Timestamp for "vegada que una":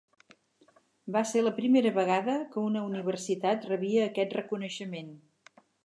1.99-2.83